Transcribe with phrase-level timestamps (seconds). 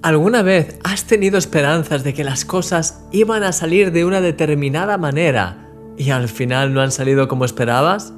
[0.00, 4.96] ¿Alguna vez has tenido esperanzas de que las cosas iban a salir de una determinada
[4.96, 8.12] manera y al final no han salido como esperabas?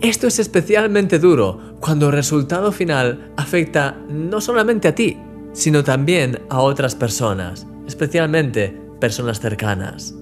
[0.00, 5.18] Esto es especialmente duro cuando el resultado final afecta no solamente a ti,
[5.52, 10.14] sino también a otras personas, especialmente personas cercanas.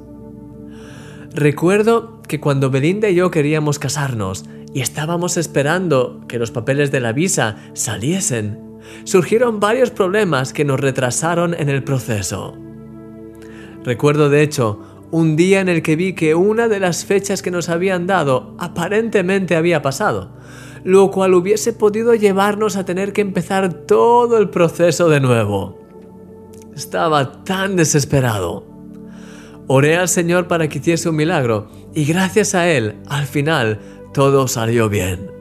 [1.34, 7.00] Recuerdo que cuando Belinda y yo queríamos casarnos y estábamos esperando que los papeles de
[7.00, 8.69] la visa saliesen,
[9.04, 12.56] surgieron varios problemas que nos retrasaron en el proceso.
[13.84, 14.80] Recuerdo de hecho
[15.10, 18.54] un día en el que vi que una de las fechas que nos habían dado
[18.58, 20.32] aparentemente había pasado,
[20.84, 25.78] lo cual hubiese podido llevarnos a tener que empezar todo el proceso de nuevo.
[26.74, 28.64] Estaba tan desesperado.
[29.66, 33.80] Oré al Señor para que hiciese un milagro y gracias a Él, al final,
[34.12, 35.39] todo salió bien.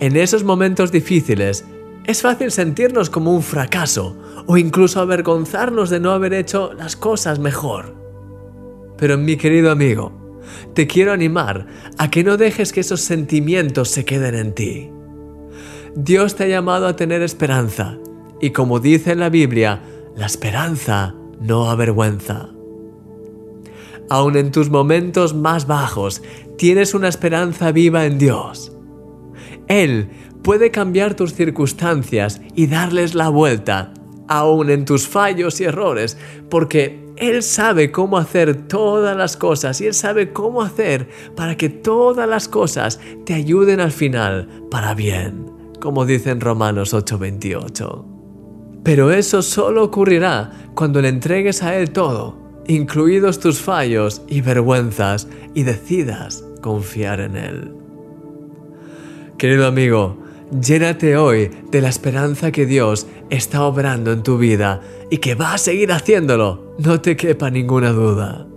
[0.00, 1.64] En esos momentos difíciles,
[2.06, 4.16] es fácil sentirnos como un fracaso
[4.46, 7.94] o incluso avergonzarnos de no haber hecho las cosas mejor.
[8.96, 10.12] Pero mi querido amigo,
[10.72, 11.66] te quiero animar
[11.98, 14.90] a que no dejes que esos sentimientos se queden en ti.
[15.96, 17.98] Dios te ha llamado a tener esperanza
[18.40, 19.82] y como dice en la Biblia,
[20.16, 22.50] la esperanza no avergüenza.
[24.08, 26.22] Aun en tus momentos más bajos,
[26.56, 28.77] tienes una esperanza viva en Dios.
[29.68, 30.08] Él
[30.42, 33.92] puede cambiar tus circunstancias y darles la vuelta,
[34.26, 36.16] aun en tus fallos y errores,
[36.48, 41.68] porque Él sabe cómo hacer todas las cosas y Él sabe cómo hacer para que
[41.68, 45.46] todas las cosas te ayuden al final para bien,
[45.80, 48.04] como dice en Romanos 8:28.
[48.84, 55.28] Pero eso solo ocurrirá cuando le entregues a Él todo, incluidos tus fallos y vergüenzas,
[55.54, 57.87] y decidas confiar en Él.
[59.38, 60.16] Querido amigo,
[60.50, 65.54] llénate hoy de la esperanza que Dios está obrando en tu vida y que va
[65.54, 68.48] a seguir haciéndolo, no te quepa ninguna duda.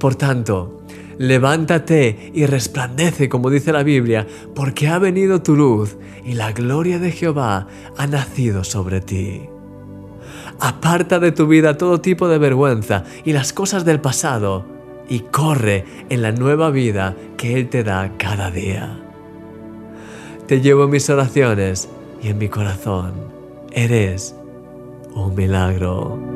[0.00, 0.82] Por tanto,
[1.18, 4.26] levántate y resplandece, como dice la Biblia,
[4.56, 9.42] porque ha venido tu luz y la gloria de Jehová ha nacido sobre ti.
[10.58, 14.66] Aparta de tu vida todo tipo de vergüenza y las cosas del pasado
[15.08, 19.05] y corre en la nueva vida que Él te da cada día.
[20.46, 21.88] Te llevo en mis oraciones
[22.22, 23.14] y en mi corazón.
[23.72, 24.32] Eres
[25.12, 26.35] un milagro.